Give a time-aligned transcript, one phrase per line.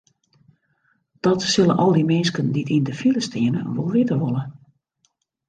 [1.25, 4.43] Dat sille al dy minsken dy't yn de file stean wol witte wolle.